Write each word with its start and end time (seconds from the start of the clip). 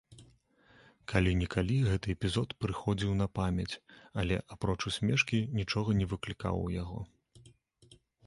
Калі-нікалі 1.11 1.75
гэты 1.89 2.07
эпізод 2.15 2.55
прыходзіў 2.63 3.11
на 3.21 3.27
памяць, 3.41 3.79
але, 4.23 4.35
апроч 4.57 4.79
усмешкі, 4.93 5.37
нічога 5.61 5.89
не 5.99 6.05
выклікаў 6.15 6.55
у 6.65 6.69
яго. 6.81 6.99